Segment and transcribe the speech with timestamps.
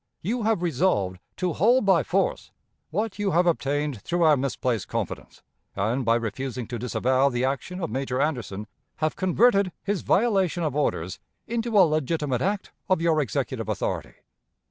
[0.23, 2.49] You have resolved to hold by force
[2.89, 5.43] what you have obtained through our misplaced confidence,
[5.75, 10.75] and, by refusing to disavow the action of Major Anderson, have converted his violation of
[10.75, 14.13] orders into a legitimate act of your Executive authority.